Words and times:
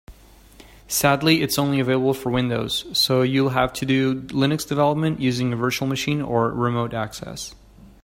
Sadly, 0.87 1.43
it's 1.43 1.59
only 1.59 1.79
available 1.79 2.15
for 2.15 2.31
Windows, 2.31 2.85
so 2.91 3.21
you'll 3.21 3.49
have 3.49 3.71
to 3.73 3.85
do 3.85 4.19
Linux 4.21 4.67
development 4.67 5.19
using 5.19 5.53
a 5.53 5.55
virtual 5.55 5.87
machine 5.87 6.23
or 6.23 6.49
remote 6.49 6.95
access. 6.95 7.53